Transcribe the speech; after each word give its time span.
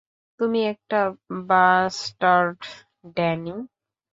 তুমি 0.39 0.59
একটা 0.73 0.99
bastard, 1.49 2.57
Danny. 3.15 3.55